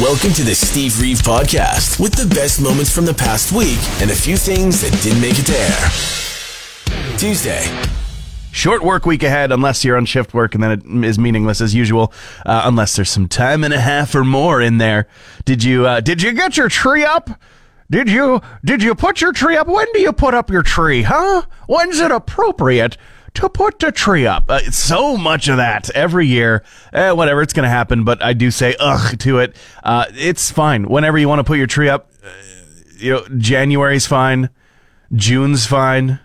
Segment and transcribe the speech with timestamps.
[0.00, 4.10] Welcome to the Steve Reeve Podcast with the best moments from the past week and
[4.10, 7.16] a few things that didn't make it air.
[7.16, 7.64] Tuesday.
[8.52, 11.74] Short work week ahead, unless you're on shift work, and then it is meaningless as
[11.74, 12.12] usual,
[12.44, 15.08] uh, unless there's some time and a half or more in there.
[15.46, 17.30] Did you uh, did you get your tree up?
[17.90, 19.66] Did you did you put your tree up?
[19.66, 21.44] When do you put up your tree, huh?
[21.68, 22.98] When's it appropriate
[23.36, 24.44] to put the tree up?
[24.48, 26.62] Uh, so much of that every year.
[26.92, 28.04] Eh, whatever, it's gonna happen.
[28.04, 29.56] But I do say ugh to it.
[29.82, 30.88] Uh, it's fine.
[30.88, 32.28] Whenever you want to put your tree up, uh,
[32.98, 34.50] you know, January's fine,
[35.14, 36.20] June's fine,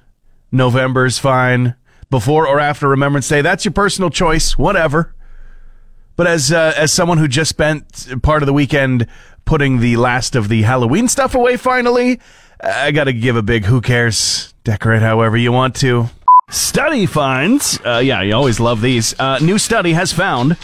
[0.52, 1.76] November's fine
[2.09, 3.42] before or after Remembrance Day.
[3.42, 5.16] That's your personal choice, whatever.
[6.16, 9.08] But as uh, as someone who just spent part of the weekend
[9.46, 12.20] putting the last of the Halloween stuff away, finally,
[12.62, 14.53] I got to give a big who cares.
[14.64, 16.09] Decorate however you want to.
[16.52, 19.17] Study finds, uh, yeah, you always love these.
[19.17, 20.57] Uh, new study has found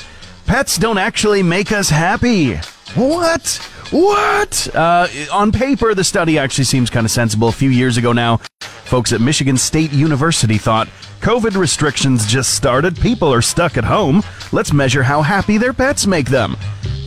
[0.45, 2.59] pets don't actually make us happy.
[2.95, 3.55] What?
[3.91, 4.75] What?
[4.75, 7.47] Uh, on paper, the study actually seems kind of sensible.
[7.47, 10.87] A few years ago now, folks at Michigan State University thought
[11.21, 12.95] COVID restrictions just started.
[12.99, 14.23] People are stuck at home.
[14.51, 16.55] Let's measure how happy their pets make them.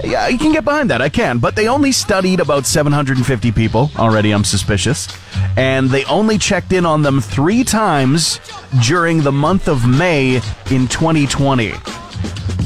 [0.04, 1.02] Yeah, you can get behind that.
[1.02, 1.38] I can.
[1.38, 3.90] But they only studied about 750 people.
[3.96, 5.08] Already, I'm suspicious.
[5.56, 8.40] And they only checked in on them three times
[8.84, 10.36] during the month of May
[10.70, 11.72] in 2020.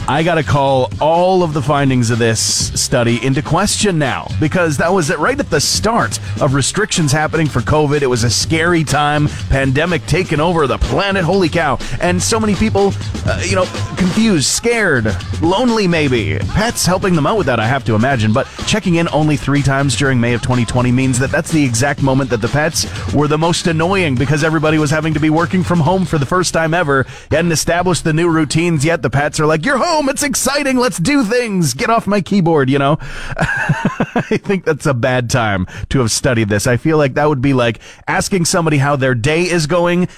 [0.06, 2.38] I got to call all of the findings of this
[2.78, 7.60] study into question now because that was right at the start of restrictions happening for
[7.60, 8.02] COVID.
[8.02, 11.24] It was a scary time, pandemic taking over the planet.
[11.24, 11.78] Holy cow.
[12.02, 12.92] And so many people,
[13.24, 13.64] uh, you know,
[14.04, 15.06] confused, scared,
[15.40, 16.38] lonely maybe.
[16.38, 18.34] Pets helping them out with that, I have to imagine.
[18.34, 22.02] But checking in only three times during May of 2020 means that that's the exact
[22.02, 22.84] moment that the pets
[23.14, 26.26] were the most annoying because everybody was having to be working from home for the
[26.26, 27.06] first time ever.
[27.30, 29.00] Hadn't established the new routines yet.
[29.00, 30.10] The pets are like, you're home.
[30.10, 30.76] It's exciting.
[30.76, 31.72] Let's do things.
[31.72, 32.98] Get off my keyboard, you know?
[33.38, 36.66] I think that's a bad time to have studied this.
[36.66, 40.08] I feel like that would be like asking somebody how their day is going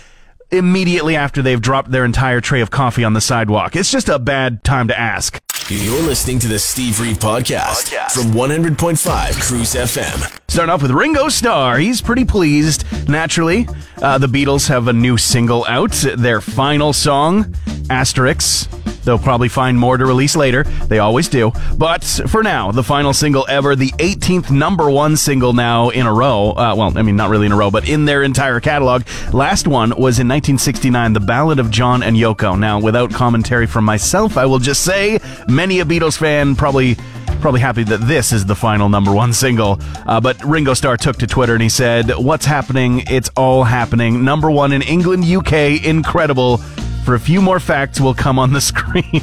[0.50, 3.76] immediately after they've dropped their entire tray of coffee on the sidewalk.
[3.76, 5.40] It's just a bad time to ask.
[5.68, 10.40] You're listening to the Steve Reeve Podcast, from 100.5 Cruise FM.
[10.48, 11.78] Starting off with Ringo Starr.
[11.78, 12.84] He's pretty pleased.
[13.08, 13.68] Naturally,
[14.00, 15.90] uh, the Beatles have a new single out.
[16.16, 17.52] Their final song,
[17.90, 18.70] asterisk.
[19.06, 20.64] They'll probably find more to release later.
[20.64, 21.52] They always do.
[21.78, 26.12] But for now, the final single ever, the 18th number one single now in a
[26.12, 26.50] row.
[26.50, 29.04] Uh, well, I mean, not really in a row, but in their entire catalog.
[29.32, 32.58] Last one was in 1969, The Ballad of John and Yoko.
[32.58, 36.96] Now, without commentary from myself, I will just say many a Beatles fan probably
[37.40, 39.78] probably happy that this is the final number one single.
[40.06, 43.04] Uh, but Ringo Starr took to Twitter and he said, What's happening?
[43.08, 44.24] It's all happening.
[44.24, 46.60] Number one in England, UK, incredible.
[47.06, 49.22] For a few more facts will come on the screen.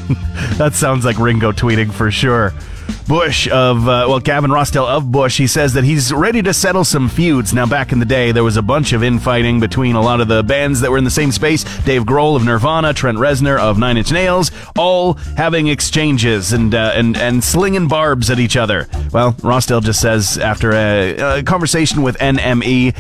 [0.57, 2.53] that sounds like Ringo tweeting for sure.
[3.08, 6.84] Bush of, uh, well, Gavin Rossdale of Bush, he says that he's ready to settle
[6.84, 7.53] some feuds.
[7.53, 10.28] Now, back in the day, there was a bunch of infighting between a lot of
[10.28, 11.63] the bands that were in the same space.
[11.84, 16.92] Dave Grohl of Nirvana, Trent Reznor of Nine Inch Nails, all having exchanges and, uh,
[16.96, 18.88] and, and slinging barbs at each other.
[19.12, 22.96] Well, Rossdale just says after a, a conversation with NME,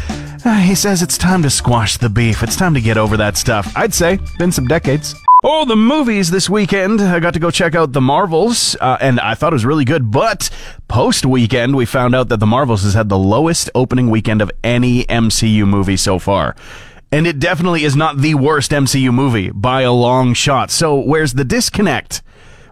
[0.45, 2.43] uh, he says it's time to squash the beef.
[2.43, 3.71] It's time to get over that stuff.
[3.75, 5.15] I'd say, been some decades.
[5.45, 7.01] Oh, the movies this weekend.
[7.01, 9.83] I got to go check out The Marvels, uh, and I thought it was really
[9.83, 10.09] good.
[10.09, 10.49] But
[10.87, 14.49] post weekend, we found out that The Marvels has had the lowest opening weekend of
[14.63, 16.55] any MCU movie so far.
[17.11, 20.71] And it definitely is not the worst MCU movie by a long shot.
[20.71, 22.21] So, where's the disconnect?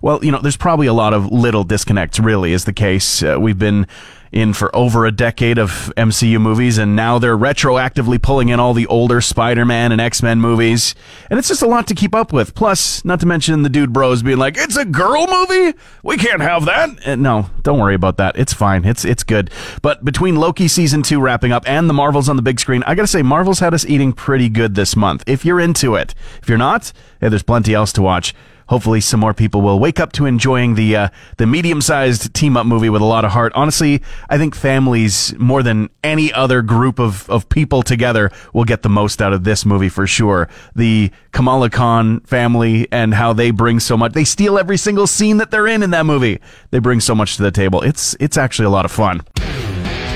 [0.02, 3.22] Well, you know, there's probably a lot of little disconnects, really, is the case.
[3.22, 3.86] Uh, we've been
[4.32, 8.74] in for over a decade of MCU movies, and now they're retroactively pulling in all
[8.74, 10.96] the older Spider Man and X Men movies.
[11.30, 12.56] And it's just a lot to keep up with.
[12.56, 15.78] Plus, not to mention the dude bros being like, it's a girl movie?
[16.04, 16.90] We can't have that.
[17.06, 18.38] And no, don't worry about that.
[18.38, 18.86] It's fine.
[18.86, 19.52] It's, it's good.
[19.82, 22.96] But between Loki season two wrapping up and the Marvels on the big screen, I
[22.96, 25.24] gotta say, Marvels had us eating pretty good this month.
[25.28, 28.34] If you're into it, if you're not, hey, there's plenty else to watch.
[28.68, 32.58] Hopefully some more people will wake up to enjoying the uh, the medium sized team
[32.58, 33.52] up movie with a lot of heart.
[33.56, 38.82] Honestly, I think families more than any other group of, of people together will get
[38.82, 40.48] the most out of this movie for sure.
[40.76, 44.14] The Kamala Khan family and how they bring so much.
[44.14, 46.40] They steal every single scene that they're in in that movie.
[46.72, 47.82] They bring so much to the table.
[47.82, 49.22] It's it's actually a lot of fun.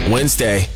[0.10, 0.68] Wednesday.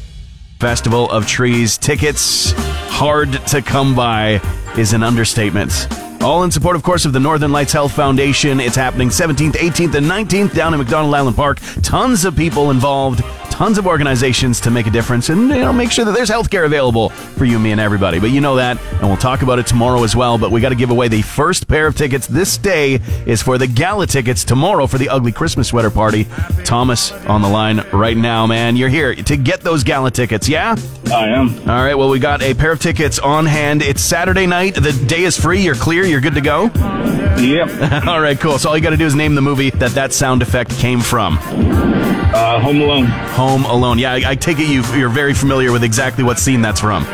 [0.60, 2.52] Festival of Trees tickets
[2.90, 4.42] hard to come by
[4.78, 5.88] is an understatement.
[6.22, 8.60] All in support, of course, of the Northern Lights Health Foundation.
[8.60, 11.60] It's happening 17th, 18th, and 19th down in MacDonald Island Park.
[11.82, 15.92] Tons of people involved, tons of organizations to make a difference, and you know make
[15.92, 18.20] sure that there's healthcare available for you, me, and everybody.
[18.20, 20.38] But you know that, and we'll talk about it tomorrow as well.
[20.38, 23.58] But we got to give away the first pair of tickets this day is for
[23.58, 26.28] the gala tickets tomorrow for the ugly Christmas sweater party.
[26.66, 28.76] Thomas on the line right now, man.
[28.76, 30.76] You're here to get those gala tickets, yeah?
[31.12, 31.50] I am.
[31.70, 33.82] All right, well, we got a pair of tickets on hand.
[33.82, 34.76] It's Saturday night.
[34.76, 35.62] The day is free.
[35.62, 36.04] You're clear.
[36.04, 36.66] You're good to go.
[36.66, 38.06] Yep.
[38.08, 38.60] all right, cool.
[38.60, 41.00] So all you got to do is name the movie that that sound effect came
[41.00, 41.38] from.
[41.42, 43.06] Uh, Home Alone.
[43.06, 43.98] Home Alone.
[43.98, 47.06] Yeah, I, I take it you you're very familiar with exactly what scene that's from.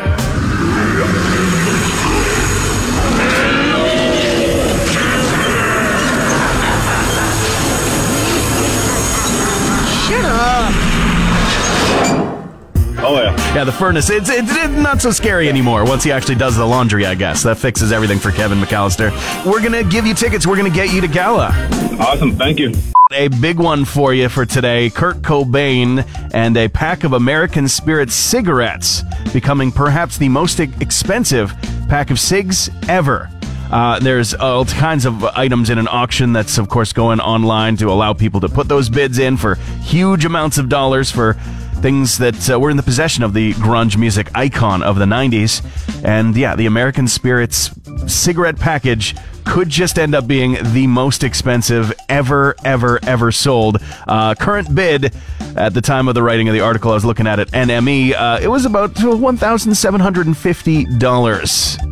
[13.56, 13.64] Yeah.
[13.64, 14.10] The furnace.
[14.10, 17.42] It's, it's, it's not so scary anymore once he actually does the laundry, I guess.
[17.44, 19.12] That fixes everything for Kevin McCallister.
[19.46, 20.46] We're going to give you tickets.
[20.46, 21.52] We're going to get you to Gala.
[21.98, 22.36] Awesome.
[22.36, 22.74] Thank you.
[23.14, 28.12] A big one for you for today Kurt Cobain and a pack of American Spirit
[28.12, 31.54] cigarettes becoming perhaps the most expensive
[31.88, 33.30] pack of cigs ever.
[33.72, 37.90] Uh, there's all kinds of items in an auction that's, of course, going online to
[37.90, 41.38] allow people to put those bids in for huge amounts of dollars for
[41.82, 45.64] things that uh, were in the possession of the grunge music icon of the 90s.
[46.04, 47.72] And yeah, the American Spirits
[48.08, 53.78] cigarette package could just end up being the most expensive ever, ever, ever sold.
[54.08, 55.14] Uh, current bid
[55.56, 58.14] at the time of the writing of the article, I was looking at it, NME,
[58.14, 61.92] uh, it was about $1,750.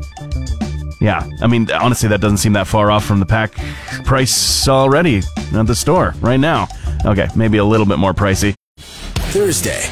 [1.00, 3.54] Yeah, I mean, honestly, that doesn't seem that far off from the pack
[4.06, 5.22] price already
[5.54, 6.68] at the store right now.
[7.06, 8.56] Okay, maybe a little bit more pricey.
[9.34, 9.90] Thursday.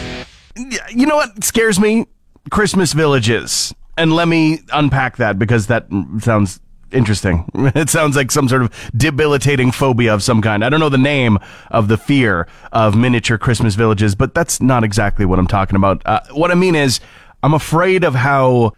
[0.91, 2.05] You know what scares me?
[2.51, 3.73] Christmas villages.
[3.97, 5.88] And let me unpack that because that
[6.19, 6.59] sounds
[6.91, 7.49] interesting.
[7.73, 10.63] It sounds like some sort of debilitating phobia of some kind.
[10.63, 11.39] I don't know the name
[11.71, 16.03] of the fear of miniature Christmas villages, but that's not exactly what I'm talking about.
[16.05, 16.99] Uh, what I mean is,
[17.41, 18.73] I'm afraid of how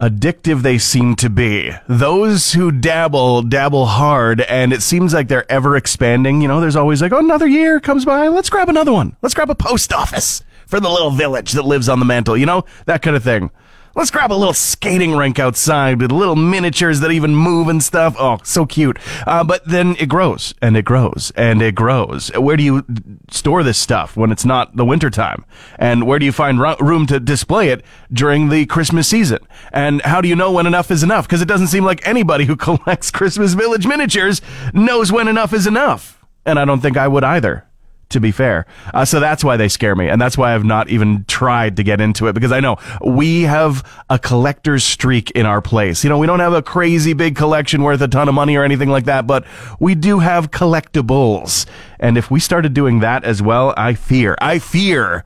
[0.00, 1.72] addictive they seem to be.
[1.88, 6.40] Those who dabble, dabble hard, and it seems like they're ever expanding.
[6.42, 8.28] You know, there's always like, oh, another year comes by.
[8.28, 9.16] Let's grab another one.
[9.22, 12.46] Let's grab a post office for the little village that lives on the mantle, you
[12.46, 13.50] know, that kind of thing.
[13.96, 18.14] Let's grab a little skating rink outside with little miniatures that even move and stuff.
[18.18, 18.98] Oh, so cute.
[19.26, 22.28] Uh, but then it grows and it grows and it grows.
[22.36, 22.84] Where do you
[23.30, 25.46] store this stuff when it's not the wintertime?
[25.78, 27.82] And where do you find ro- room to display it
[28.12, 29.38] during the Christmas season?
[29.72, 31.26] And how do you know when enough is enough?
[31.26, 34.42] Because it doesn't seem like anybody who collects Christmas Village miniatures
[34.74, 36.22] knows when enough is enough.
[36.44, 37.66] And I don't think I would either
[38.08, 38.66] to be fair.
[38.94, 40.08] Uh, so that's why they scare me.
[40.08, 43.42] And that's why I've not even tried to get into it because I know we
[43.42, 46.04] have a collector's streak in our place.
[46.04, 48.62] You know, we don't have a crazy big collection worth a ton of money or
[48.62, 49.44] anything like that, but
[49.80, 51.66] we do have collectibles.
[51.98, 55.24] And if we started doing that as well, I fear, I fear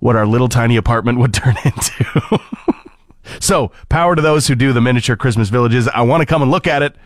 [0.00, 2.40] what our little tiny apartment would turn into.
[3.40, 5.86] so power to those who do the miniature Christmas villages.
[5.88, 6.96] I want to come and look at it.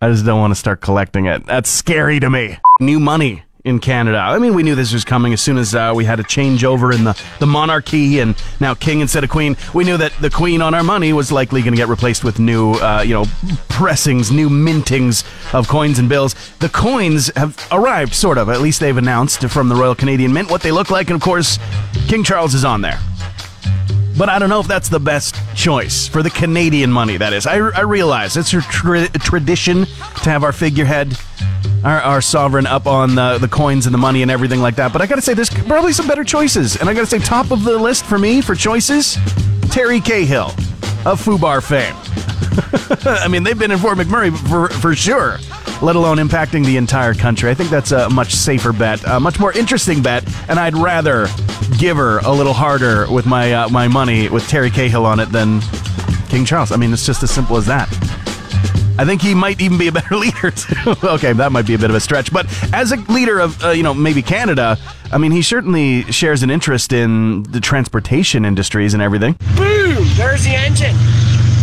[0.00, 1.46] I just don't want to start collecting it.
[1.46, 2.58] That's scary to me.
[2.80, 4.18] New money in Canada.
[4.18, 6.94] I mean, we knew this was coming as soon as uh, we had a changeover
[6.94, 9.56] in the, the monarchy and now king instead of queen.
[9.74, 12.38] We knew that the queen on our money was likely going to get replaced with
[12.38, 13.24] new, uh, you know,
[13.68, 16.34] pressings, new mintings of coins and bills.
[16.60, 18.48] The coins have arrived, sort of.
[18.48, 21.08] At least they've announced from the Royal Canadian Mint what they look like.
[21.08, 21.58] And of course,
[22.06, 23.00] King Charles is on there.
[24.16, 27.46] But I don't know if that's the best choice for the Canadian money, that is.
[27.46, 31.18] I, I realize it's a, tra- a tradition to have our figurehead,
[31.86, 34.92] our, our sovereign up on the, the coins and the money and everything like that.
[34.92, 36.76] But I gotta say, there's probably some better choices.
[36.76, 39.16] And I gotta say, top of the list for me for choices,
[39.70, 40.48] Terry Cahill
[41.06, 41.94] of Fubar fame.
[43.22, 45.38] I mean, they've been in Fort McMurray for, for sure,
[45.80, 47.50] let alone impacting the entire country.
[47.50, 51.28] I think that's a much safer bet, a much more interesting bet, and I'd rather
[51.78, 55.26] give her a little harder with my uh, my money with Terry Cahill on it
[55.26, 55.60] than
[56.28, 56.72] King Charles.
[56.72, 57.88] I mean, it's just as simple as that.
[58.98, 60.94] I think he might even be a better leader too.
[61.04, 63.70] okay, that might be a bit of a stretch, but as a leader of uh,
[63.70, 64.78] you know maybe Canada,
[65.12, 69.34] I mean he certainly shares an interest in the transportation industries and everything.
[69.56, 70.04] Boom!
[70.16, 70.96] There's the engine.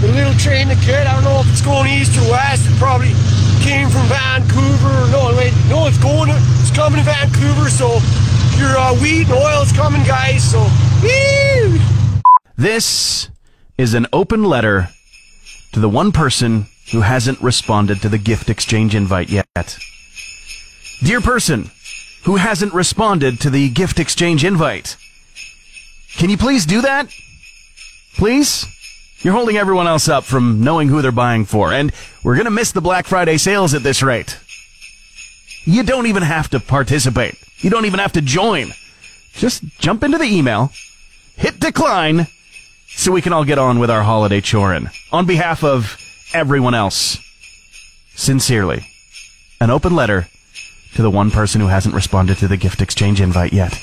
[0.01, 1.07] The little train that could.
[1.07, 2.69] I don't know if it's going east or west.
[2.69, 3.13] It probably
[3.63, 5.09] came from Vancouver.
[5.11, 6.29] No, wait, no, it's going.
[6.61, 7.69] It's coming to Vancouver.
[7.69, 7.99] So
[8.57, 10.43] your uh, wheat and oil is coming, guys.
[10.43, 10.59] So,
[11.01, 11.79] woo!
[12.57, 13.29] This
[13.77, 14.89] is an open letter
[15.71, 19.77] to the one person who hasn't responded to the gift exchange invite yet.
[21.01, 21.71] Dear person
[22.23, 24.95] who hasn't responded to the gift exchange invite,
[26.15, 27.09] can you please do that?
[28.15, 28.65] Please?
[29.19, 31.91] You're holding everyone else up from knowing who they're buying for, and
[32.23, 34.37] we're gonna miss the Black Friday sales at this rate.
[35.65, 37.35] You don't even have to participate.
[37.59, 38.73] You don't even have to join.
[39.33, 40.71] Just jump into the email,
[41.37, 42.27] hit decline,
[42.87, 44.93] so we can all get on with our holiday chorin.
[45.11, 45.97] On behalf of
[46.33, 47.17] everyone else,
[48.15, 48.85] sincerely,
[49.61, 50.27] an open letter
[50.95, 53.73] to the one person who hasn't responded to the gift exchange invite yet.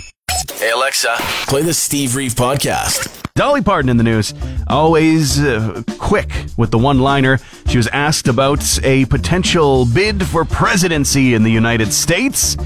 [0.54, 1.16] Hey Alexa,
[1.46, 3.16] play the Steve Reeve podcast.
[3.34, 4.34] Dolly Parton in the news,
[4.68, 7.38] always uh, quick with the one liner.
[7.66, 12.56] She was asked about a potential bid for presidency in the United States,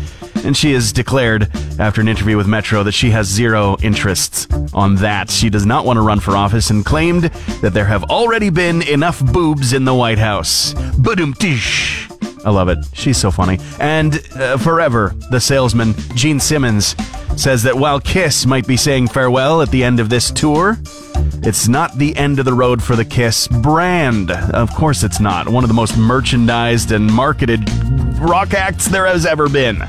[0.44, 4.96] and she has declared after an interview with Metro that she has zero interest on
[4.96, 5.30] that.
[5.30, 7.24] She does not want to run for office and claimed
[7.62, 10.74] that there have already been enough boobs in the White House.
[10.74, 12.08] Badum tish.
[12.44, 12.78] I love it.
[12.92, 13.58] She's so funny.
[13.80, 16.94] And uh, forever, the salesman, Gene Simmons,
[17.36, 20.78] says that while Kiss might be saying farewell at the end of this tour,
[21.42, 24.30] it's not the end of the road for the Kiss brand.
[24.30, 25.48] Of course, it's not.
[25.48, 27.68] One of the most merchandised and marketed
[28.18, 29.82] rock acts there has ever been.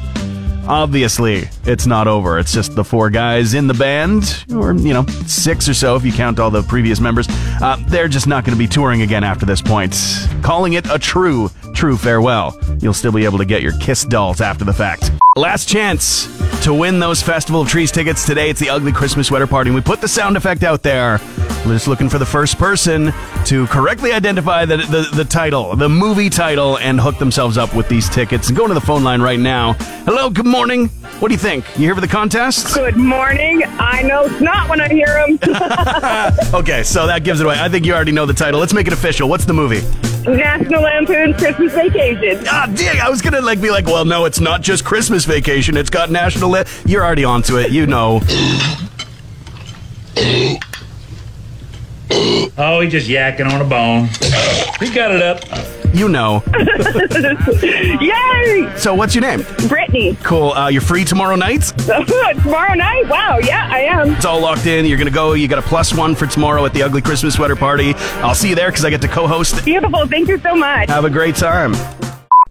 [0.67, 2.39] Obviously, it's not over.
[2.39, 6.03] It's just the four guys in the band, or, you know, six or so if
[6.03, 7.27] you count all the previous members.
[7.29, 9.95] Uh, they're just not going to be touring again after this point.
[10.41, 12.59] Calling it a true, true farewell.
[12.79, 15.11] You'll still be able to get your Kiss dolls after the fact.
[15.35, 16.25] Last chance
[16.63, 18.49] to win those Festival of Trees tickets today.
[18.49, 19.69] It's the Ugly Christmas Sweater Party.
[19.69, 21.19] And we put the sound effect out there.
[21.65, 23.11] We're just looking for the first person
[23.45, 27.89] to correctly identify the, the, the title, the movie title, and hook themselves up with
[27.89, 28.49] these tickets.
[28.49, 29.73] And go to the phone line right now.
[30.05, 30.89] Hello, good morning.
[31.19, 31.65] What do you think?
[31.75, 32.75] You here for the contest?
[32.75, 33.63] Good morning.
[33.79, 35.39] I know it's not when I hear him.
[36.53, 37.59] Okay, so that gives it away.
[37.59, 38.59] I think you already know the title.
[38.59, 39.27] Let's make it official.
[39.27, 39.81] What's the movie?
[40.29, 42.43] National Lampoon's Christmas Vacation.
[42.47, 42.99] Ah, dang!
[42.99, 45.77] I was gonna like be like, well, no, it's not just Christmas vacation.
[45.77, 46.49] It's got national.
[46.49, 46.63] Li-.
[46.85, 47.71] You're already onto it.
[47.71, 48.21] You know.
[52.57, 54.07] Oh, he's just yakking on a bone.
[54.79, 55.41] He got it up.
[55.93, 56.43] You know.
[57.61, 58.73] Yay!
[58.77, 59.45] So, what's your name?
[59.67, 60.17] Brittany.
[60.23, 60.51] Cool.
[60.51, 61.61] Uh, you're free tomorrow night.
[62.43, 63.07] Tomorrow night?
[63.07, 64.11] Wow, yeah, I am.
[64.11, 64.85] It's all locked in.
[64.85, 65.33] You're gonna go.
[65.33, 67.93] You got a plus one for tomorrow at the Ugly Christmas Sweater Party.
[68.17, 69.63] I'll see you there because I get to co-host.
[69.65, 70.05] Beautiful.
[70.07, 70.89] Thank you so much.
[70.89, 71.73] Have a great time.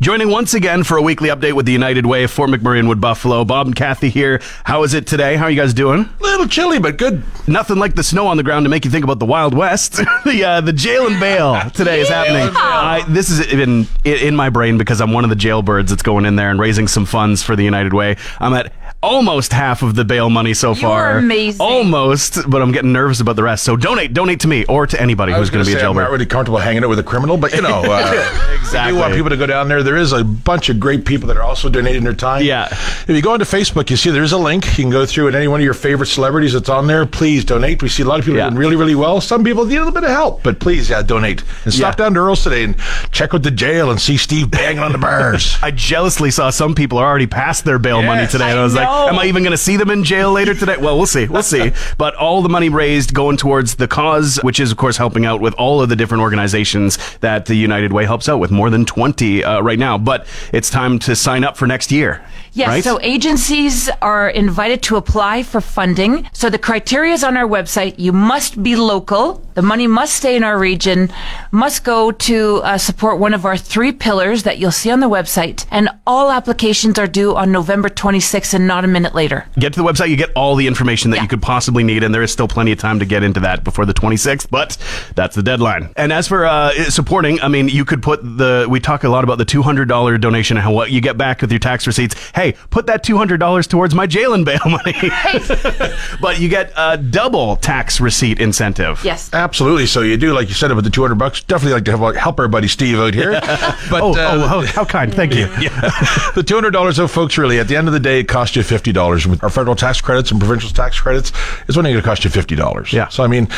[0.05, 3.01] Joining once again for a weekly update with the United Way for McMurray and Wood
[3.01, 3.43] Buffalo.
[3.43, 4.39] Bob and Kathy here.
[4.65, 5.37] How is it today?
[5.37, 6.07] How are you guys doing?
[6.21, 7.23] A little chilly, but good.
[7.49, 9.93] Nothing like the snow on the ground to make you think about the Wild West.
[10.27, 12.55] the uh, the jail and bail today is happening.
[12.55, 16.27] I, this is in in my brain because I'm one of the jailbirds that's going
[16.27, 18.19] in there and raising some funds for the United Way.
[18.41, 21.19] I'm at almost half of the bail money so far.
[21.19, 21.61] amazing.
[21.61, 23.63] Almost, but I'm getting nervous about the rest.
[23.65, 25.81] So donate, donate to me or to anybody I was who's going to be a
[25.81, 26.13] say I'm not jailbird.
[26.13, 28.95] really comfortable hanging out with a criminal, but you know, uh, Exactly.
[28.95, 29.83] You want people to go down there.
[29.83, 32.43] There is a bunch of great people that are also donating their time.
[32.45, 32.67] Yeah.
[32.71, 34.65] If you go onto Facebook, you see there's a link.
[34.79, 37.05] You can go through and any one of your favorite celebrities that's on there.
[37.05, 37.83] Please donate.
[37.83, 38.49] We see a lot of people Yeah.
[38.49, 39.21] doing really, really well.
[39.21, 42.05] Some people need a little bit of help, but please, yeah, donate and stop Yeah.
[42.07, 42.75] down to Earl's today and
[43.13, 45.57] check out the jail and see Steve banging on the bars.
[45.63, 48.33] I jealously saw some people are already past their bail money Yes.
[48.33, 49.09] today, and I I was like, know.
[49.09, 51.43] "Am I even going to see them in jail later today?" Well, we'll see, we'll
[51.43, 51.73] see.
[51.99, 55.41] But all the money raised going towards the cause, which is of course helping out
[55.41, 58.85] with all of the different organizations that the United Way helps out with, more than
[58.85, 59.99] twenty uh, right now.
[59.99, 62.25] But it's time to sign up for next year.
[62.55, 62.85] Yes, right?
[62.85, 66.29] so agencies are invited to apply for funding.
[66.33, 67.99] So the criteria is on our website.
[67.99, 69.43] You must be local.
[69.55, 71.13] The money must stay in our region,
[71.51, 75.09] must go to uh, support one of our three pillars that you'll see on the
[75.09, 75.67] website.
[75.71, 79.47] And all applications are due on November 26th and not a minute later.
[79.59, 81.23] get to the website, you get all the information that Yeah.
[81.23, 83.65] you could possibly need, and there is still plenty of time to get into that
[83.65, 84.77] before the 26th, but
[85.15, 85.91] that's the deadline.
[85.97, 89.25] And as for uh, supporting, I mean, you could put the, we talk a lot
[89.25, 92.15] about the $200 donation and how what you get back with your tax receipts.
[92.35, 94.95] Hey, put that $200 towards my jail and bail money.
[96.21, 99.03] but you get a double tax receipt incentive.
[99.05, 99.31] Yes.
[99.33, 99.87] Absolutely.
[99.87, 101.43] So you do, like you said, about the 200 bucks.
[101.43, 103.33] Definitely like to help, help our buddy Steve out here.
[103.91, 105.13] But Oh, uh, oh, oh, how kind.
[105.15, 105.47] Thank you.
[105.47, 108.57] the two hundred dollars, though, folks, really at the end of the day, it costs
[108.57, 109.27] you fifty dollars.
[109.27, 111.33] With our federal tax credits and provincial tax credits,
[111.69, 112.93] it's only going to cost you fifty dollars.
[112.93, 113.09] Yeah.
[113.09, 113.49] So I mean,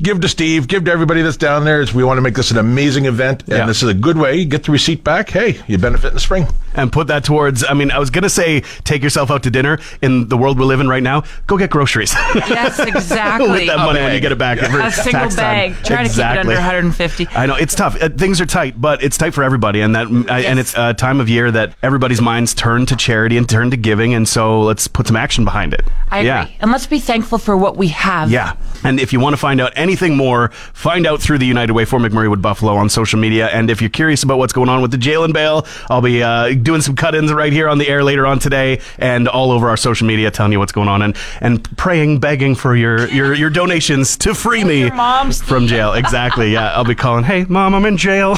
[0.00, 1.84] give to Steve, give to everybody that's down there.
[1.94, 3.66] We want to make this an amazing event, and Yeah.
[3.66, 4.44] this is a good way.
[4.44, 5.28] Get the receipt back.
[5.30, 6.46] Hey, you benefit in the spring.
[6.76, 7.64] And put that towards.
[7.64, 10.64] I mean, I was gonna say take yourself out to dinner in the world we
[10.64, 11.24] live in right now.
[11.46, 12.12] Go get groceries.
[12.34, 13.48] Yes, exactly.
[13.50, 14.22] With that A money when you bag.
[14.22, 14.58] get it back.
[14.58, 15.72] every a single tax time.
[15.72, 15.84] bag.
[15.84, 16.40] Try to keep it Exactly.
[16.54, 17.28] under 150.
[17.34, 18.00] I know it's tough.
[18.02, 20.94] Uh, things are tight, but it's tight for everybody, and that uh, and it's a
[20.94, 24.60] time of year that everybody's minds turn to charity and turn to giving, and so
[24.60, 25.82] let's put some action behind it.
[26.10, 26.56] I agree.
[26.60, 28.30] And let's be thankful for what we have.
[28.30, 28.54] Yeah.
[28.84, 31.84] And if you want to find out anything more, find out through the United Way
[31.84, 33.48] for McMurray Wood Buffalo on social media.
[33.48, 36.22] And if you're curious about what's going on with the jail and bail, I'll be
[36.22, 39.52] uh, doing some cut ins right here on the air later on today and all
[39.52, 43.08] over our social media telling you what's going on and, and praying, begging for your,
[43.08, 45.94] your, your donations to free me your from jail.
[45.94, 46.52] Exactly.
[46.52, 46.72] Yeah.
[46.72, 48.36] I'll be calling, hey, mom, I'm in jail.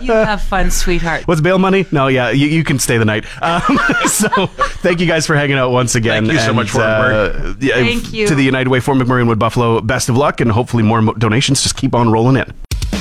[0.00, 1.26] You have fun, sweetheart.
[1.26, 1.84] What's bail money?
[1.90, 3.24] No, yeah, you, you can stay the night.
[3.42, 6.26] Um, so thank you guys for hanging out once again.
[6.26, 8.28] Thank you so much for it, uh, yeah, Thank you.
[8.28, 11.02] To the United Way for McMurray and Wood Buffalo, best of luck, and hopefully more
[11.02, 12.52] mo- donations just keep on rolling in.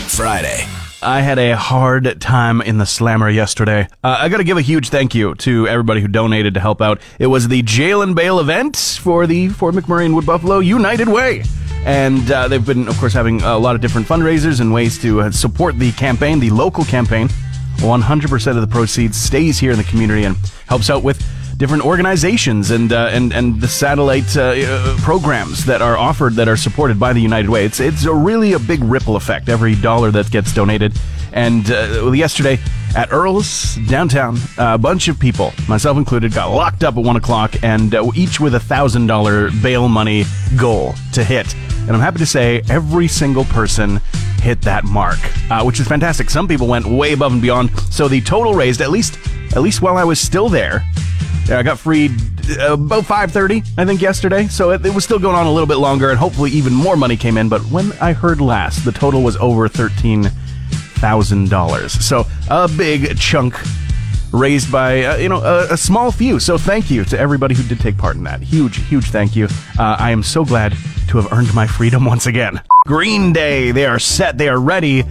[0.07, 0.65] Friday.
[1.03, 3.87] I had a hard time in the slammer yesterday.
[4.03, 6.79] Uh, I got to give a huge thank you to everybody who donated to help
[6.79, 7.01] out.
[7.17, 11.07] It was the jail and bail event for the Fort McMurray and Wood Buffalo United
[11.07, 11.43] Way.
[11.85, 15.21] And uh, they've been, of course, having a lot of different fundraisers and ways to
[15.21, 17.29] uh, support the campaign, the local campaign.
[17.77, 20.35] 100% of the proceeds stays here in the community and
[20.67, 21.19] helps out with
[21.61, 26.47] different organizations and uh, and and the satellite uh, uh, programs that are offered that
[26.47, 27.65] are supported by the United Way.
[27.65, 29.47] It's it's a really a big ripple effect.
[29.47, 30.99] Every dollar that gets donated,
[31.33, 32.57] and uh, yesterday
[32.95, 37.53] at Earl's downtown, a bunch of people, myself included, got locked up at one o'clock,
[37.61, 40.25] and uh, each with a thousand dollar bail money
[40.57, 41.53] goal to hit.
[41.81, 43.97] And I'm happy to say every single person
[44.41, 45.19] hit that mark,
[45.51, 46.31] uh, which is fantastic.
[46.31, 47.69] Some people went way above and beyond.
[47.91, 49.19] So the total raised, at least
[49.55, 50.83] at least while I was still there,
[51.51, 52.11] I got freed
[52.59, 54.47] uh, about 5:30, I think, yesterday.
[54.47, 56.95] So it, it was still going on a little bit longer, and hopefully even more
[56.95, 57.49] money came in.
[57.49, 60.23] But when I heard last, the total was over thirteen
[61.01, 61.93] thousand dollars.
[61.93, 63.55] So a big chunk
[64.31, 66.39] raised by uh, you know a, a small few.
[66.39, 68.41] So thank you to everybody who did take part in that.
[68.41, 69.45] Huge, huge thank you.
[69.77, 70.75] Uh, I am so glad
[71.09, 72.61] to have earned my freedom once again.
[72.85, 74.37] Green Day, they are set.
[74.37, 75.03] They are ready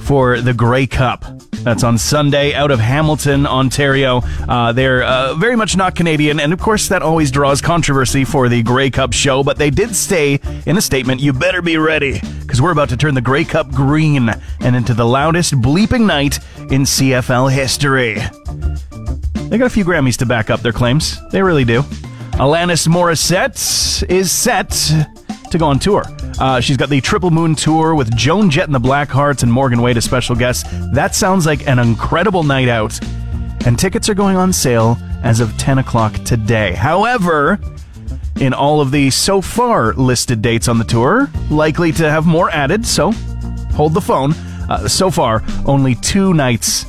[0.00, 1.24] for the Grey Cup.
[1.68, 4.22] That's on Sunday out of Hamilton, Ontario.
[4.48, 8.48] Uh, they're uh, very much not Canadian, and of course, that always draws controversy for
[8.48, 9.44] the Grey Cup show.
[9.44, 12.96] But they did say in a statement, You better be ready, because we're about to
[12.96, 16.38] turn the Grey Cup green and into the loudest bleeping night
[16.72, 18.14] in CFL history.
[19.50, 21.18] They got a few Grammys to back up their claims.
[21.32, 21.82] They really do.
[22.38, 24.70] Alanis Morissette is set
[25.50, 26.04] to go on tour.
[26.38, 29.82] Uh, she's got the Triple Moon Tour with Joan Jett and the Blackhearts and Morgan
[29.82, 30.64] Wade as special guests.
[30.92, 32.98] That sounds like an incredible night out.
[33.66, 36.72] And tickets are going on sale as of 10 o'clock today.
[36.72, 37.58] However,
[38.40, 42.50] in all of the so far listed dates on the tour, likely to have more
[42.50, 43.12] added, so
[43.72, 44.32] hold the phone.
[44.68, 46.84] Uh, so far, only two nights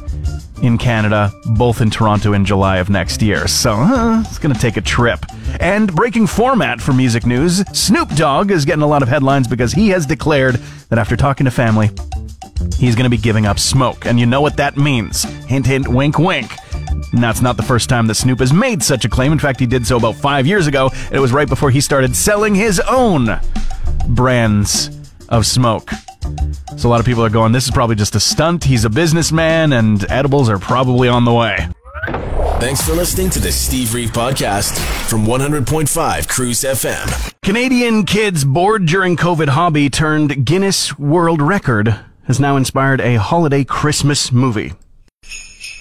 [0.61, 3.47] in Canada, both in Toronto in July of next year.
[3.47, 5.25] So uh, it's going to take a trip.
[5.59, 9.71] And breaking format for music news, Snoop Dogg is getting a lot of headlines because
[9.71, 10.55] he has declared
[10.89, 11.89] that after talking to family,
[12.77, 14.05] he's going to be giving up smoke.
[14.05, 15.23] And you know what that means.
[15.45, 16.51] Hint, hint, wink, wink.
[17.11, 19.31] And that's not the first time that Snoop has made such a claim.
[19.31, 20.89] In fact, he did so about five years ago.
[20.93, 23.39] and It was right before he started selling his own
[24.07, 24.89] brands
[25.29, 25.91] of smoke.
[26.77, 28.63] So a lot of people are going, this is probably just a stunt.
[28.63, 31.67] He's a businessman, and edibles are probably on the way.
[32.59, 37.33] Thanks for listening to the Steve Reeve Podcast from 100.5 Cruise FM.
[37.41, 43.63] Canadian kids bored during COVID hobby turned Guinness World Record has now inspired a holiday
[43.63, 44.73] Christmas movie.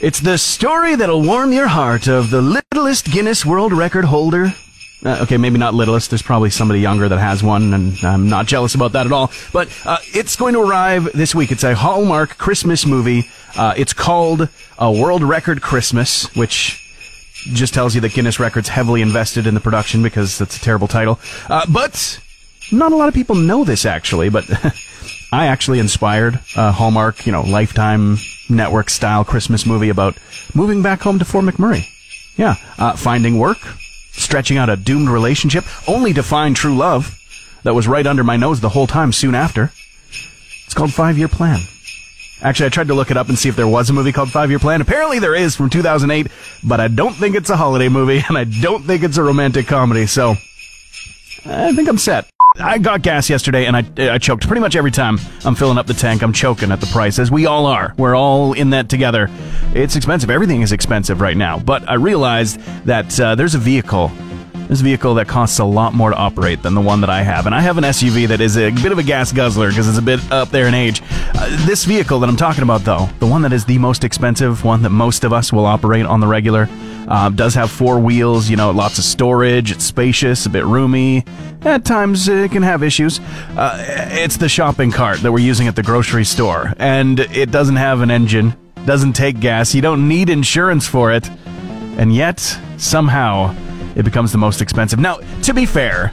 [0.00, 4.54] It's the story that'll warm your heart of the littlest Guinness World Record holder.
[5.04, 6.10] Uh, okay, maybe not littlest.
[6.10, 9.32] There's probably somebody younger that has one, and I'm not jealous about that at all.
[9.52, 11.50] But uh, it's going to arrive this week.
[11.50, 13.28] It's a Hallmark Christmas movie.
[13.56, 16.84] Uh, it's called A World Record Christmas, which
[17.52, 20.88] just tells you that Guinness Records heavily invested in the production because that's a terrible
[20.88, 21.18] title.
[21.48, 22.20] Uh, but
[22.72, 24.44] not a lot of people know this actually, but
[25.32, 30.16] I actually inspired a Hallmark, you know, Lifetime network style Christmas movie about
[30.54, 31.86] moving back home to Fort McMurray.
[32.36, 33.58] Yeah, uh, finding work,
[34.12, 37.18] stretching out a doomed relationship, only to find true love
[37.64, 39.72] that was right under my nose the whole time soon after.
[40.64, 41.60] It's called Five Year Plan.
[42.40, 44.30] Actually, I tried to look it up and see if there was a movie called
[44.30, 44.80] Five Year Plan.
[44.80, 46.28] Apparently there is from 2008,
[46.62, 49.66] but I don't think it's a holiday movie and I don't think it's a romantic
[49.66, 50.36] comedy, so
[51.44, 52.30] I think I'm set.
[52.60, 55.86] I got gas yesterday and I, I choked pretty much every time I'm filling up
[55.86, 56.22] the tank.
[56.22, 57.94] I'm choking at the price, as we all are.
[57.98, 59.28] We're all in that together.
[59.74, 60.30] It's expensive.
[60.30, 61.58] Everything is expensive right now.
[61.58, 64.10] But I realized that uh, there's a vehicle
[64.68, 67.46] This vehicle that costs a lot more to operate than the one that I have.
[67.46, 69.96] And I have an SUV that is a bit of a gas guzzler because it's
[69.96, 71.00] a bit up there in age.
[71.10, 74.64] Uh, this vehicle that I'm talking about, though, the one that is the most expensive,
[74.64, 76.68] one that most of us will operate on the regular,
[77.08, 81.24] uh, does have four wheels, you know, lots of storage, it's spacious, a bit roomy.
[81.62, 83.20] At times it can have issues.
[83.56, 87.76] Uh, it's the shopping cart that we're using at the grocery store, and it doesn't
[87.76, 88.54] have an engine,
[88.84, 91.30] doesn't take gas, you don't need insurance for it,
[91.96, 92.38] and yet,
[92.76, 93.54] somehow,
[93.98, 94.98] it becomes the most expensive.
[94.98, 96.12] Now, to be fair,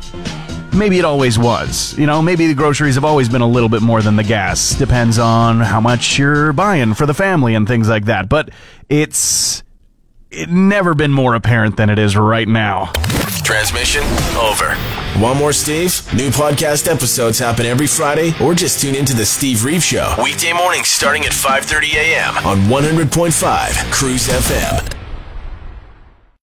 [0.75, 1.97] maybe it always was.
[1.97, 4.75] You know, maybe the groceries have always been a little bit more than the gas.
[4.75, 8.27] Depends on how much you're buying for the family and things like that.
[8.27, 8.49] But
[8.89, 9.63] it's
[10.31, 12.91] it never been more apparent than it is right now.
[13.43, 14.03] Transmission
[14.35, 14.73] over.
[15.21, 16.01] One more Steve?
[16.15, 20.51] New podcast episodes happen every Friday, or just tune into the Steve Reeve Show weekday
[20.53, 22.37] mornings starting at 5:30 a.m.
[22.45, 25.04] on 100.5 Cruise FM.